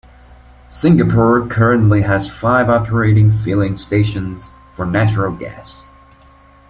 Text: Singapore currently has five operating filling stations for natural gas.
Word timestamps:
Singapore 0.67 1.45
currently 1.47 2.01
has 2.01 2.27
five 2.27 2.71
operating 2.71 3.29
filling 3.29 3.75
stations 3.75 4.49
for 4.71 4.83
natural 4.83 5.31
gas. 5.35 5.85